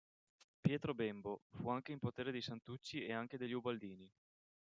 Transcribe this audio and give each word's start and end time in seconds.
Pietro 0.61 0.95
Bembo; 0.95 1.41
fu 1.51 1.69
anche 1.69 1.91
in 1.91 1.99
potere 1.99 2.31
dei 2.31 2.41
Santucci 2.41 3.05
e 3.05 3.13
anche 3.13 3.37
degli 3.37 3.51
Ubaldini. 3.53 4.11